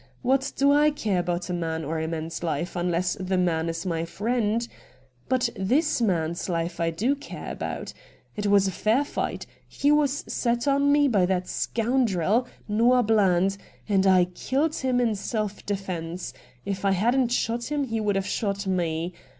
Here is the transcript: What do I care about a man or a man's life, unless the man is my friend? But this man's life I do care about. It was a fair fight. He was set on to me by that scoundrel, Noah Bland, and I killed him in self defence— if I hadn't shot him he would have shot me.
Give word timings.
What 0.23 0.51
do 0.55 0.71
I 0.73 0.89
care 0.89 1.19
about 1.19 1.47
a 1.51 1.53
man 1.53 1.85
or 1.85 1.99
a 1.99 2.07
man's 2.07 2.41
life, 2.41 2.75
unless 2.75 3.13
the 3.19 3.37
man 3.37 3.69
is 3.69 3.85
my 3.85 4.03
friend? 4.03 4.67
But 5.29 5.49
this 5.55 6.01
man's 6.01 6.49
life 6.49 6.79
I 6.79 6.89
do 6.89 7.13
care 7.13 7.51
about. 7.51 7.93
It 8.35 8.47
was 8.47 8.67
a 8.67 8.71
fair 8.71 9.03
fight. 9.05 9.45
He 9.67 9.91
was 9.91 10.23
set 10.27 10.67
on 10.67 10.81
to 10.81 10.87
me 10.87 11.07
by 11.07 11.27
that 11.27 11.47
scoundrel, 11.47 12.47
Noah 12.67 13.03
Bland, 13.03 13.57
and 13.87 14.07
I 14.07 14.25
killed 14.25 14.73
him 14.77 14.99
in 14.99 15.13
self 15.13 15.63
defence— 15.67 16.33
if 16.65 16.83
I 16.83 16.93
hadn't 16.93 17.29
shot 17.31 17.71
him 17.71 17.83
he 17.83 17.99
would 18.01 18.15
have 18.15 18.25
shot 18.25 18.65
me. 18.65 19.13